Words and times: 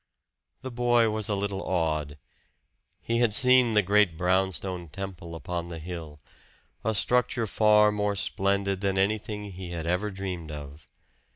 The 0.61 0.71
boy 0.71 1.11
was 1.11 1.29
a 1.29 1.35
little 1.35 1.61
awed. 1.61 2.17
He 3.03 3.19
had 3.19 3.35
seen 3.35 3.75
the 3.75 3.83
great 3.83 4.17
brownstone 4.17 4.89
temple 4.89 5.35
upon 5.35 5.67
the 5.69 5.77
hill 5.77 6.19
a 6.83 6.95
structure 6.95 7.45
far 7.45 7.91
more 7.91 8.15
splendid 8.15 8.81
than 8.81 8.97
anything 8.97 9.51
he 9.51 9.69
had 9.73 9.85
ever 9.85 10.09
dreamed 10.09 10.51
of. 10.51 10.87